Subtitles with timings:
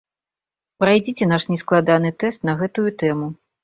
[0.85, 3.35] Прайдзіце наш нескладаны тэст на гэтую тэму!